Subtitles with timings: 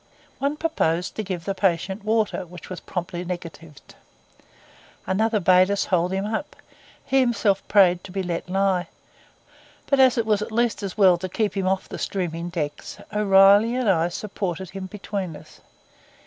[0.39, 3.93] One proposed to give the patient water, which was promptly negatived.
[5.05, 6.55] Another bade us hold him up;
[7.05, 8.87] he himself prayed to be let lie;
[9.85, 12.97] but as it was at least as well to keep him off the streaming decks,
[13.13, 15.61] O'Reilly and I supported him between us.